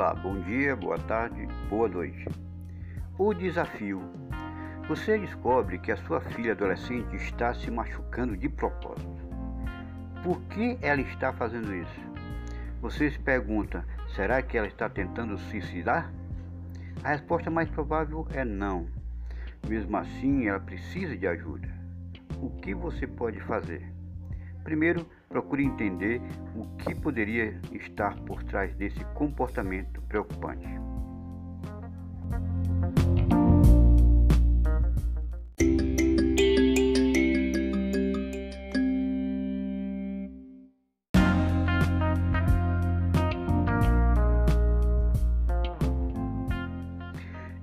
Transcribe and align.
Olá, 0.00 0.14
bom 0.14 0.40
dia, 0.40 0.74
boa 0.74 0.98
tarde, 0.98 1.46
boa 1.68 1.86
noite. 1.86 2.24
O 3.18 3.34
desafio. 3.34 4.00
Você 4.88 5.18
descobre 5.18 5.78
que 5.78 5.92
a 5.92 5.96
sua 5.98 6.22
filha 6.22 6.52
adolescente 6.52 7.16
está 7.16 7.52
se 7.52 7.70
machucando 7.70 8.34
de 8.34 8.48
propósito. 8.48 9.28
Por 10.24 10.40
que 10.44 10.78
ela 10.80 11.02
está 11.02 11.34
fazendo 11.34 11.74
isso? 11.74 12.00
Você 12.80 13.10
se 13.10 13.18
pergunta: 13.18 13.84
será 14.16 14.40
que 14.40 14.56
ela 14.56 14.68
está 14.68 14.88
tentando 14.88 15.36
suicidar? 15.36 16.10
A 17.04 17.10
resposta 17.10 17.50
mais 17.50 17.68
provável 17.68 18.26
é 18.32 18.42
não. 18.42 18.86
Mesmo 19.68 19.98
assim, 19.98 20.48
ela 20.48 20.60
precisa 20.60 21.14
de 21.14 21.26
ajuda. 21.26 21.68
O 22.40 22.48
que 22.62 22.74
você 22.74 23.06
pode 23.06 23.38
fazer? 23.40 23.86
Primeiro, 24.64 25.06
procure 25.28 25.64
entender 25.64 26.20
o 26.54 26.66
que 26.76 26.94
poderia 26.94 27.58
estar 27.72 28.14
por 28.20 28.42
trás 28.44 28.74
desse 28.74 29.04
comportamento 29.14 30.00
preocupante. 30.02 30.68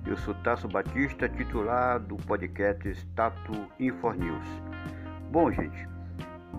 Eu 0.06 0.16
sou 0.16 0.34
Tasso 0.42 0.66
Batista, 0.68 1.28
titular 1.28 2.00
do 2.00 2.16
podcast 2.16 2.88
Status 2.88 3.58
Infonews. 3.78 4.46
Bom, 5.30 5.52
gente, 5.52 5.97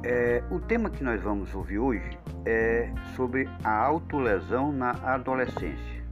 é, 0.03 0.43
o 0.49 0.59
tema 0.59 0.89
que 0.89 1.03
nós 1.03 1.21
vamos 1.21 1.53
ouvir 1.53 1.79
hoje 1.79 2.17
é 2.45 2.91
sobre 3.15 3.49
a 3.63 3.77
autolesão 3.85 4.71
na 4.71 4.91
adolescência. 5.03 6.03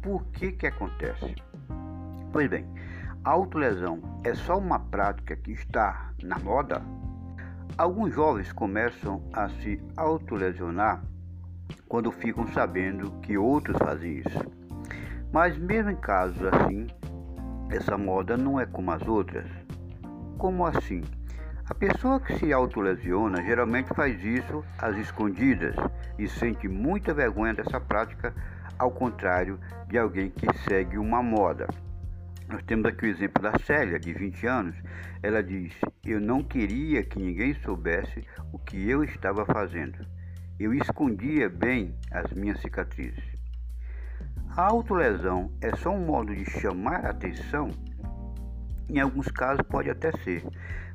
Por 0.00 0.24
que 0.26 0.52
que 0.52 0.66
acontece? 0.66 1.34
Pois 2.32 2.48
bem, 2.48 2.66
a 3.24 3.30
autolesão 3.30 4.00
é 4.24 4.34
só 4.34 4.58
uma 4.58 4.78
prática 4.78 5.36
que 5.36 5.52
está 5.52 6.12
na 6.22 6.38
moda? 6.38 6.82
Alguns 7.76 8.14
jovens 8.14 8.52
começam 8.52 9.22
a 9.32 9.48
se 9.48 9.80
autolesionar 9.96 11.02
quando 11.88 12.12
ficam 12.12 12.46
sabendo 12.48 13.10
que 13.22 13.36
outros 13.36 13.76
fazem 13.78 14.18
isso. 14.18 14.52
Mas 15.32 15.56
mesmo 15.58 15.90
em 15.90 15.96
casos 15.96 16.42
assim, 16.44 16.86
essa 17.70 17.96
moda 17.96 18.36
não 18.36 18.60
é 18.60 18.66
como 18.66 18.90
as 18.92 19.06
outras. 19.06 19.46
Como 20.36 20.66
assim? 20.66 21.02
A 21.72 21.74
pessoa 21.74 22.20
que 22.20 22.36
se 22.36 22.52
autolesiona 22.52 23.42
geralmente 23.42 23.94
faz 23.94 24.22
isso 24.22 24.62
às 24.76 24.94
escondidas 24.98 25.74
e 26.18 26.28
sente 26.28 26.68
muita 26.68 27.14
vergonha 27.14 27.54
dessa 27.54 27.80
prática, 27.80 28.34
ao 28.78 28.90
contrário 28.90 29.58
de 29.88 29.96
alguém 29.96 30.28
que 30.28 30.46
segue 30.68 30.98
uma 30.98 31.22
moda. 31.22 31.66
Nós 32.46 32.62
temos 32.64 32.84
aqui 32.84 33.06
o 33.06 33.08
exemplo 33.08 33.42
da 33.42 33.58
Célia, 33.58 33.98
de 33.98 34.12
20 34.12 34.46
anos. 34.46 34.76
Ela 35.22 35.42
diz: 35.42 35.72
Eu 36.04 36.20
não 36.20 36.42
queria 36.42 37.02
que 37.02 37.18
ninguém 37.18 37.54
soubesse 37.54 38.22
o 38.52 38.58
que 38.58 38.90
eu 38.90 39.02
estava 39.02 39.46
fazendo. 39.46 40.06
Eu 40.60 40.74
escondia 40.74 41.48
bem 41.48 41.96
as 42.10 42.30
minhas 42.34 42.60
cicatrizes. 42.60 43.24
A 44.54 44.64
autolesão 44.64 45.50
é 45.62 45.74
só 45.74 45.88
um 45.88 46.04
modo 46.04 46.36
de 46.36 46.44
chamar 46.44 47.06
atenção? 47.06 47.70
Em 48.88 49.00
alguns 49.00 49.28
casos 49.28 49.62
pode 49.62 49.90
até 49.90 50.12
ser, 50.24 50.44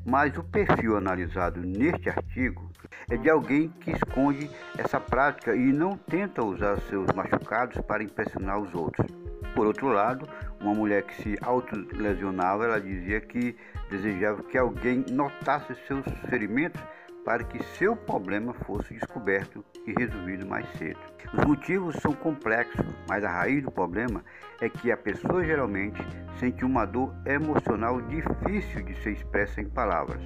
mas 0.05 0.37
o 0.37 0.43
perfil 0.43 0.95
analisado 0.95 1.59
neste 1.59 2.09
artigo 2.09 2.71
é 3.09 3.17
de 3.17 3.29
alguém 3.29 3.69
que 3.81 3.91
esconde 3.91 4.49
essa 4.77 4.99
prática 4.99 5.55
e 5.55 5.73
não 5.73 5.97
tenta 5.97 6.43
usar 6.43 6.79
seus 6.89 7.07
machucados 7.13 7.79
para 7.81 8.03
impressionar 8.03 8.59
os 8.59 8.73
outros. 8.73 9.07
Por 9.53 9.67
outro 9.67 9.87
lado, 9.87 10.27
uma 10.61 10.73
mulher 10.73 11.03
que 11.03 11.21
se 11.21 11.37
autolesionava, 11.41 12.65
ela 12.65 12.79
dizia 12.79 13.19
que 13.19 13.55
desejava 13.89 14.43
que 14.43 14.57
alguém 14.57 15.03
notasse 15.09 15.75
seus 15.87 16.05
ferimentos 16.29 16.81
para 17.27 17.43
que 17.43 17.61
seu 17.77 17.93
problema 17.93 18.53
fosse 18.53 18.93
descoberto 18.93 19.61
e 19.85 19.91
resolvido 19.99 20.47
mais 20.47 20.65
cedo. 20.77 20.97
Os 21.33 21.43
motivos 21.43 21.97
são 21.97 22.13
complexos, 22.13 22.85
mas 23.05 23.21
a 23.21 23.29
raiz 23.29 23.61
do 23.61 23.69
problema 23.69 24.23
é 24.61 24.69
que 24.69 24.89
a 24.93 24.95
pessoa 24.95 25.43
geralmente 25.43 26.01
sente 26.39 26.63
uma 26.63 26.85
dor 26.85 27.13
emocional 27.25 27.99
difícil 28.03 28.81
de 28.81 28.95
ser 29.03 29.11
expressa 29.11 29.59
em 29.59 29.67
palavras. 29.67 30.21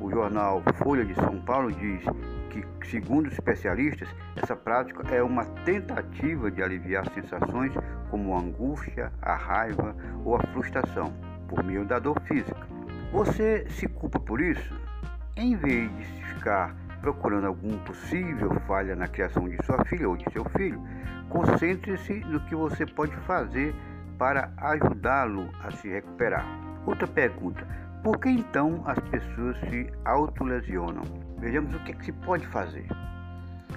O 0.00 0.08
jornal 0.12 0.62
Folha 0.84 1.04
de 1.04 1.12
São 1.16 1.40
Paulo 1.42 1.72
diz 1.72 2.04
que, 2.50 2.64
segundo 2.86 3.26
especialistas, 3.26 4.08
essa 4.36 4.54
prática 4.54 5.02
é 5.12 5.24
uma 5.24 5.44
tentativa 5.64 6.52
de 6.52 6.62
aliviar 6.62 7.04
sensações 7.14 7.72
como 8.12 8.36
a 8.36 8.38
angústia, 8.38 9.12
a 9.20 9.34
raiva 9.34 9.96
ou 10.24 10.36
a 10.36 10.42
frustração, 10.52 11.12
por 11.48 11.64
meio 11.64 11.84
da 11.84 11.98
dor 11.98 12.20
física. 12.28 12.64
Você 13.10 13.66
se 13.70 13.88
culpa 13.88 14.20
por 14.20 14.40
isso? 14.40 14.91
Em 15.36 15.56
vez 15.56 15.90
de 15.96 16.04
ficar 16.34 16.76
procurando 17.00 17.46
algum 17.46 17.78
possível 17.78 18.50
falha 18.66 18.94
na 18.94 19.08
criação 19.08 19.48
de 19.48 19.56
sua 19.64 19.82
filha 19.86 20.06
ou 20.06 20.16
de 20.16 20.30
seu 20.30 20.44
filho, 20.44 20.80
concentre-se 21.30 22.20
no 22.20 22.38
que 22.40 22.54
você 22.54 22.84
pode 22.84 23.16
fazer 23.26 23.74
para 24.18 24.52
ajudá-lo 24.58 25.48
a 25.64 25.70
se 25.70 25.88
recuperar. 25.88 26.44
Outra 26.86 27.06
pergunta: 27.06 27.66
por 28.04 28.18
que 28.20 28.28
então 28.28 28.82
as 28.86 28.98
pessoas 28.98 29.56
se 29.70 29.90
autolesionam? 30.04 31.02
Vejamos 31.38 31.74
o 31.74 31.78
que, 31.80 31.92
é 31.92 31.94
que 31.94 32.04
se 32.04 32.12
pode 32.12 32.46
fazer. 32.48 32.86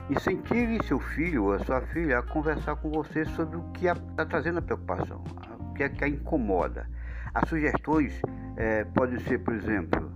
Incentive 0.10 0.86
seu 0.86 1.00
filho 1.00 1.46
ou 1.46 1.54
a 1.54 1.60
sua 1.60 1.82
filha 1.82 2.20
a 2.20 2.22
conversar 2.22 2.76
com 2.76 2.92
você 2.92 3.24
sobre 3.26 3.56
o 3.56 3.64
que 3.72 3.88
está 3.88 4.26
trazendo 4.26 4.60
a 4.60 4.62
preocupação, 4.62 5.24
o 5.60 5.74
que 5.74 5.84
é 5.84 5.90
que 5.90 6.04
a 6.04 6.08
incomoda. 6.08 6.86
As 7.34 7.48
sugestões 7.48 8.22
é, 8.58 8.84
podem 8.84 9.20
ser, 9.20 9.40
por 9.40 9.54
exemplo, 9.54 10.15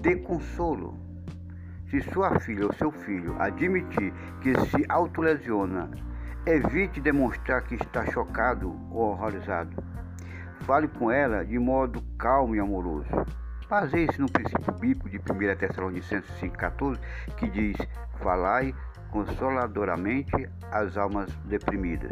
dê 0.00 0.16
consolo. 0.16 0.98
Se 1.90 2.00
sua 2.12 2.38
filha 2.40 2.66
ou 2.66 2.72
seu 2.72 2.90
filho 2.90 3.34
admitir 3.40 4.12
que 4.40 4.54
se 4.66 4.84
autolesiona, 4.88 5.90
evite 6.46 7.00
demonstrar 7.00 7.62
que 7.62 7.74
está 7.74 8.06
chocado 8.06 8.70
ou 8.90 9.10
horrorizado. 9.10 9.76
Fale 10.60 10.88
com 10.88 11.10
ela 11.10 11.44
de 11.44 11.58
modo 11.58 12.02
calmo 12.16 12.54
e 12.54 12.60
amoroso. 12.60 13.08
Baseie-se 13.68 14.20
no 14.20 14.30
princípio 14.30 14.72
bíblico 14.74 15.08
de 15.08 15.18
1 15.18 15.56
Tessalonicenses 15.56 16.30
5,14, 16.40 16.98
que 17.36 17.48
diz: 17.48 17.76
Falai 18.20 18.74
consoladoramente 19.10 20.48
às 20.70 20.96
almas 20.96 21.30
deprimidas. 21.44 22.10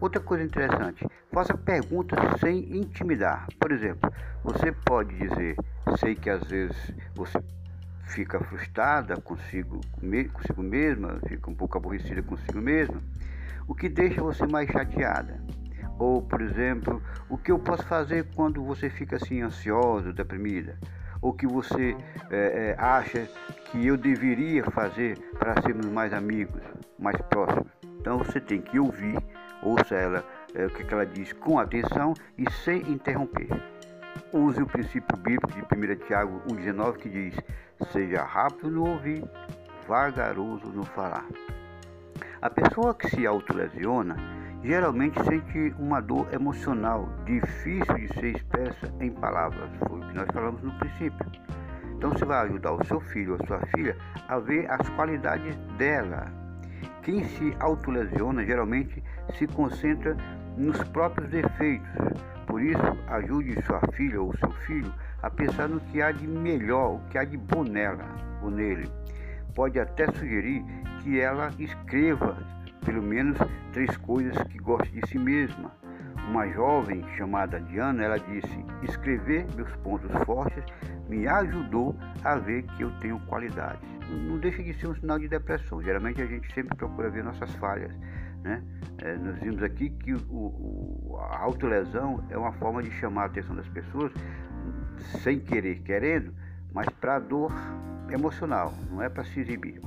Outra 0.00 0.20
coisa 0.20 0.44
interessante, 0.44 1.06
faça 1.32 1.56
perguntas 1.56 2.18
sem 2.40 2.76
intimidar. 2.76 3.46
Por 3.58 3.72
exemplo, 3.72 4.12
você 4.44 4.70
pode 4.70 5.16
dizer: 5.16 5.56
Sei 5.98 6.14
que 6.14 6.30
às 6.30 6.44
vezes 6.44 6.76
você 7.14 7.42
fica 8.04 8.38
frustrada 8.40 9.20
consigo, 9.20 9.80
consigo 10.32 10.62
mesma, 10.62 11.18
fica 11.26 11.50
um 11.50 11.54
pouco 11.54 11.76
aborrecida 11.76 12.22
consigo 12.22 12.60
mesma, 12.60 13.02
o 13.66 13.74
que 13.74 13.88
deixa 13.88 14.22
você 14.22 14.46
mais 14.46 14.70
chateada. 14.70 15.40
Ou, 15.98 16.22
por 16.22 16.40
exemplo, 16.40 17.02
o 17.28 17.36
que 17.36 17.50
eu 17.50 17.58
posso 17.58 17.84
fazer 17.84 18.26
quando 18.34 18.62
você 18.64 18.88
fica 18.88 19.16
assim 19.16 19.42
ansiosa, 19.42 20.12
deprimida? 20.12 20.78
Ou 21.20 21.32
que 21.32 21.46
você 21.46 21.96
é, 22.30 22.70
é, 22.70 22.76
acha 22.78 23.28
que 23.64 23.84
eu 23.84 23.96
deveria 23.96 24.64
fazer 24.70 25.18
para 25.36 25.60
sermos 25.60 25.86
mais 25.86 26.12
amigos, 26.12 26.62
mais 26.98 27.20
próximos? 27.22 27.66
Então 28.00 28.18
você 28.18 28.40
tem 28.40 28.60
que 28.60 28.78
ouvir, 28.78 29.18
ouça 29.62 29.94
ela, 29.94 30.24
é, 30.54 30.66
o 30.66 30.70
que 30.70 30.92
ela 30.92 31.06
diz 31.06 31.32
com 31.32 31.58
atenção 31.58 32.14
e 32.36 32.50
sem 32.64 32.80
interromper. 32.90 33.48
Use 34.32 34.62
o 34.62 34.66
princípio 34.66 35.16
bíblico 35.16 35.52
de 35.52 35.60
1 35.60 36.06
Tiago 36.06 36.42
1,19 36.48 36.96
que 36.96 37.08
diz: 37.08 37.34
Seja 37.92 38.24
rápido 38.24 38.70
no 38.70 38.88
ouvir, 38.88 39.24
vagaroso 39.86 40.66
no 40.68 40.84
falar. 40.84 41.24
A 42.40 42.50
pessoa 42.50 42.94
que 42.94 43.08
se 43.08 43.26
autolesiona 43.26 44.16
geralmente 44.62 45.22
sente 45.24 45.74
uma 45.78 46.00
dor 46.00 46.28
emocional 46.32 47.08
difícil 47.24 47.94
de 47.94 48.08
ser 48.14 48.36
expressa 48.36 48.92
em 49.00 49.10
palavras, 49.10 49.70
foi 49.86 49.98
o 49.98 50.08
que 50.08 50.14
nós 50.14 50.28
falamos 50.32 50.62
no 50.62 50.72
princípio. 50.78 51.26
Então 51.96 52.10
você 52.10 52.24
vai 52.24 52.46
ajudar 52.46 52.72
o 52.72 52.84
seu 52.84 53.00
filho 53.00 53.34
ou 53.34 53.42
a 53.42 53.46
sua 53.46 53.66
filha 53.74 53.96
a 54.28 54.38
ver 54.38 54.70
as 54.70 54.88
qualidades 54.90 55.56
dela. 55.76 56.37
Quem 57.08 57.24
se 57.24 57.56
autolesiona 57.60 58.44
geralmente 58.44 59.02
se 59.38 59.46
concentra 59.46 60.14
nos 60.58 60.76
próprios 60.90 61.30
defeitos, 61.30 61.88
por 62.46 62.60
isso, 62.60 62.98
ajude 63.06 63.62
sua 63.62 63.80
filha 63.94 64.20
ou 64.20 64.36
seu 64.36 64.50
filho 64.66 64.92
a 65.22 65.30
pensar 65.30 65.70
no 65.70 65.80
que 65.80 66.02
há 66.02 66.12
de 66.12 66.26
melhor, 66.26 66.96
o 66.96 67.00
que 67.08 67.16
há 67.16 67.24
de 67.24 67.38
bom 67.38 67.64
nela 67.64 68.04
ou 68.42 68.50
nele. 68.50 68.90
Pode 69.54 69.80
até 69.80 70.06
sugerir 70.12 70.62
que 71.02 71.18
ela 71.18 71.50
escreva 71.58 72.36
pelo 72.84 73.02
menos 73.02 73.38
três 73.72 73.96
coisas 73.96 74.36
que 74.42 74.58
goste 74.58 74.92
de 74.92 75.08
si 75.08 75.18
mesma, 75.18 75.72
uma 76.28 76.46
jovem 76.48 77.02
chamada 77.16 77.58
Diana, 77.60 78.04
ela 78.04 78.18
disse: 78.18 78.64
escrever 78.82 79.46
meus 79.56 79.74
pontos 79.76 80.10
fortes 80.24 80.62
me 81.08 81.26
ajudou 81.26 81.96
a 82.22 82.36
ver 82.36 82.62
que 82.62 82.82
eu 82.82 82.90
tenho 83.00 83.18
qualidades. 83.20 83.80
Não 84.08 84.38
deixa 84.38 84.62
de 84.62 84.74
ser 84.74 84.88
um 84.88 84.94
sinal 84.94 85.18
de 85.18 85.28
depressão. 85.28 85.82
Geralmente 85.82 86.20
a 86.20 86.26
gente 86.26 86.52
sempre 86.52 86.76
procura 86.76 87.10
ver 87.10 87.24
nossas 87.24 87.50
falhas. 87.56 87.92
Né? 88.42 88.62
É, 88.98 89.16
nós 89.16 89.38
vimos 89.38 89.62
aqui 89.62 89.90
que 89.90 90.12
o, 90.14 90.18
o, 90.30 91.18
a 91.18 91.38
autolesão 91.40 92.24
é 92.30 92.36
uma 92.36 92.52
forma 92.52 92.82
de 92.82 92.90
chamar 92.92 93.22
a 93.22 93.26
atenção 93.26 93.56
das 93.56 93.68
pessoas, 93.68 94.12
sem 95.22 95.40
querer, 95.40 95.80
querendo, 95.80 96.32
mas 96.72 96.88
para 96.88 97.18
dor 97.18 97.52
emocional, 98.10 98.72
não 98.90 99.02
é 99.02 99.08
para 99.08 99.24
se 99.24 99.40
exibir. 99.40 99.80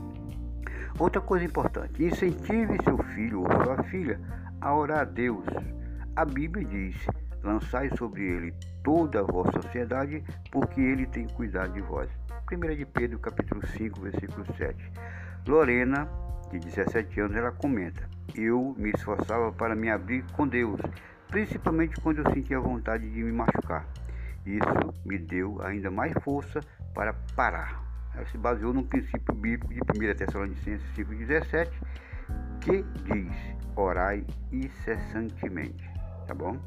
Outra 1.00 1.22
coisa 1.22 1.46
importante: 1.46 2.04
incentive 2.04 2.78
seu 2.84 2.98
filho 3.16 3.42
ou 3.42 3.64
sua 3.64 3.84
filha 3.84 4.20
a 4.60 4.76
orar 4.76 5.00
a 5.00 5.04
Deus. 5.06 5.46
A 6.14 6.26
Bíblia 6.26 6.66
diz: 6.66 7.08
lançai 7.42 7.90
sobre 7.98 8.22
ele 8.22 8.54
toda 8.84 9.22
a 9.22 9.24
vossa 9.24 9.62
sociedade, 9.62 10.22
porque 10.52 10.82
ele 10.82 11.06
tem 11.06 11.26
cuidado 11.26 11.72
de 11.72 11.80
vós. 11.82 12.10
1 12.52 12.76
de 12.76 12.86
Pedro, 12.86 13.18
capítulo 13.18 13.66
5, 13.66 14.02
versículo 14.02 14.46
7. 14.58 14.92
Lorena, 15.48 16.10
de 16.52 16.60
17 16.60 17.18
anos, 17.22 17.38
ela 17.38 17.52
comenta: 17.54 18.10
Eu 18.36 18.76
me 18.78 18.92
esforçava 18.92 19.54
para 19.54 19.74
me 19.74 19.90
abrir 19.90 20.26
com 20.34 20.46
Deus, 20.46 20.82
principalmente 21.30 21.96
quando 22.02 22.18
eu 22.20 22.34
sentia 22.34 22.60
vontade 22.60 23.10
de 23.10 23.24
me 23.24 23.32
machucar. 23.32 23.88
Isso 24.46 24.94
me 25.06 25.18
deu 25.18 25.62
ainda 25.62 25.90
mais 25.90 26.12
força 26.24 26.60
para 26.94 27.14
parar. 27.38 27.82
Ela 28.14 28.26
se 28.26 28.38
baseou 28.38 28.74
num 28.74 28.84
princípio 28.84 29.34
bíblico 29.34 29.74
de 29.74 29.80
1 29.80 30.16
Tessalonicenses 30.16 30.86
5,17, 30.94 31.72
que 32.60 32.84
diz: 33.06 33.34
Orai 33.78 34.26
incessantemente. 34.52 35.91
Tá 36.32 36.36
bom? 36.36 36.58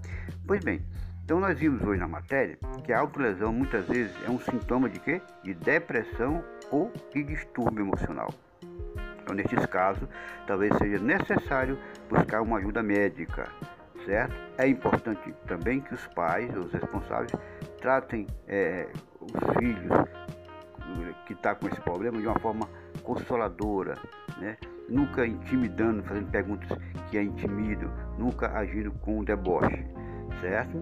Pois 0.47 0.63
bem, 0.63 0.85
então 1.25 1.41
nós 1.41 1.59
vimos 1.59 1.83
hoje 1.83 1.99
na 1.99 2.07
matéria 2.07 2.59
que 2.85 2.93
a 2.93 3.01
autolesão 3.01 3.51
muitas 3.51 3.89
vezes 3.89 4.15
é 4.23 4.31
um 4.31 4.39
sintoma 4.39 4.91
de 4.91 5.01
quê? 5.01 5.23
De 5.43 5.55
depressão 5.55 6.45
ou 6.71 6.93
de 7.15 7.25
distúrbio 7.25 7.83
emocional. 7.83 8.29
Então, 9.23 9.35
nesses 9.35 9.65
casos, 9.65 10.07
talvez 10.47 10.77
seja 10.77 10.99
necessário 10.99 11.79
buscar 12.11 12.43
uma 12.43 12.59
ajuda 12.59 12.83
médica, 12.83 13.49
certo? 14.05 14.35
É 14.59 14.69
importante 14.69 15.35
também 15.47 15.81
que 15.81 15.95
os 15.95 16.07
pais, 16.09 16.55
os 16.55 16.71
responsáveis, 16.71 17.33
tratem 17.81 18.27
é, 18.47 18.87
os 19.19 19.57
filhos 19.57 20.05
que 21.25 21.33
estão 21.33 21.55
tá 21.55 21.59
com 21.59 21.69
esse 21.69 21.81
problema 21.81 22.21
de 22.21 22.27
uma 22.27 22.39
forma 22.39 22.69
consoladora, 23.03 23.97
né? 24.37 24.59
Nunca 24.89 25.27
intimidando, 25.27 26.03
fazendo 26.03 26.31
perguntas 26.31 26.79
que 27.11 27.19
a 27.19 27.23
intimidam, 27.23 27.91
nunca 28.19 28.51
agindo 28.57 28.91
com 28.93 29.25
deboche, 29.25 29.85
certo? 30.41 30.79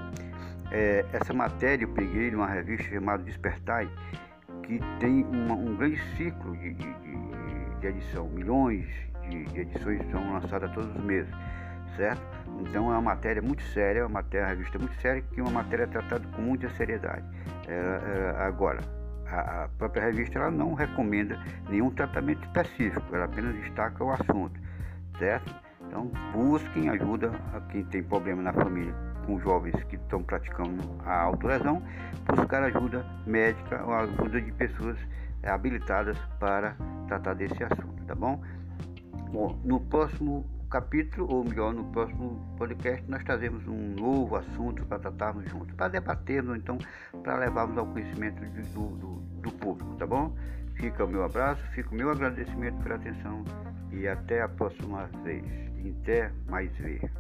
É, 0.71 1.05
essa 1.13 1.33
matéria 1.35 1.85
eu 1.85 1.89
peguei 1.91 2.31
numa 2.31 2.47
revista 2.47 2.89
chamada 2.89 3.23
Despertai, 3.23 3.89
que 4.63 4.81
tem 4.99 5.25
uma, 5.25 5.55
um 5.55 5.77
grande 5.77 6.01
ciclo 6.17 6.57
de, 6.57 6.73
de, 6.73 6.95
de, 6.95 7.81
de 7.81 7.87
edição, 7.87 8.29
milhões 8.29 8.87
de, 9.29 9.45
de, 9.45 9.61
edições 9.61 10.01
são 10.11 10.33
lançadas 10.33 10.73
todos 10.73 10.95
os 10.97 11.05
meses, 11.05 11.33
certo? 11.97 12.23
Então 12.61 12.89
é 12.89 12.93
uma 12.93 13.03
matéria 13.03 13.43
muito 13.43 13.63
séria, 13.65 14.07
uma, 14.07 14.21
matéria, 14.21 14.47
uma 14.47 14.51
revista 14.51 14.79
muito 14.79 14.95
séria, 15.01 15.23
que 15.33 15.41
é 15.41 15.43
uma 15.43 15.53
matéria 15.53 15.87
tratada 15.87 16.27
com 16.29 16.43
muita 16.43 16.69
seriedade. 16.71 17.25
É, 17.69 17.73
é, 17.73 18.43
agora, 18.43 18.81
a, 19.33 19.69
própria 19.79 20.05
revista 20.05 20.39
ela 20.39 20.51
não 20.51 20.75
recomenda 20.75 21.39
nenhum 21.69 21.91
tratamento 21.91 22.45
específico, 22.45 23.15
ela 23.15 23.25
apenas 23.25 23.55
destaca 23.57 24.05
o 24.05 24.11
assunto, 24.11 24.61
certo? 25.19 25.55
Então 25.87 26.11
busquem 26.33 26.89
ajuda 26.91 27.33
a 27.55 27.61
quem 27.61 27.85
tem 27.85 28.03
problema 28.03 28.43
na 28.43 28.53
família 28.53 28.95
com 29.27 29.39
jovens 29.39 29.83
que 29.85 29.97
estão 29.97 30.23
praticando 30.23 30.83
a 31.05 31.23
autolesão, 31.23 31.83
buscar 32.27 32.63
ajuda 32.65 33.07
médica 33.27 33.85
ou 33.85 33.95
ajuda 33.95 34.41
de 34.41 34.53
pessoas 34.53 34.99
habilitadas 35.43 36.17
para 36.39 36.77
tratar 37.09 37.35
desse 37.35 37.63
assunto, 37.63 38.05
tá 38.05 38.15
bom? 38.15 38.43
Bom, 39.31 39.59
no 39.65 39.81
próximo 39.81 40.47
capítulo, 40.73 41.31
ou 41.31 41.45
melhor, 41.45 41.75
no 41.75 41.85
próximo 41.93 42.41
podcast, 42.57 43.05
nós 43.07 43.23
trazemos 43.25 43.67
um 43.69 43.95
novo 43.95 44.37
assunto 44.37 44.85
para 44.87 44.99
tratarmos 44.99 45.45
juntos, 45.51 45.75
para 45.75 45.89
debatermos, 45.89 46.51
ou 46.51 46.57
então 46.57 46.79
para 47.23 47.37
levarmos 47.37 47.77
ao 47.77 47.87
conhecimento 47.87 48.41
de, 48.41 48.63
do, 48.73 48.89
do, 48.97 49.17
do 49.43 49.53
público, 49.53 49.95
tá 49.97 50.07
bom? 50.07 50.35
Fica 50.77 51.05
o 51.05 51.09
meu 51.09 51.25
abraço, 51.25 51.63
fica 51.75 51.91
o 51.91 51.95
meu 51.95 52.11
agradecimento 52.11 52.83
pela 52.83 52.95
atenção 52.95 53.45
e 53.93 54.09
até 54.09 54.41
a 54.41 54.49
próxima 54.49 55.11
vez. 55.23 55.45
Até 56.01 56.33
mais 56.49 56.75
ver. 56.79 57.11